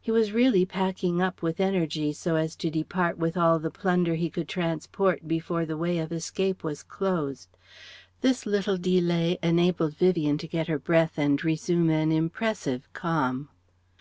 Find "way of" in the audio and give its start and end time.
5.76-6.10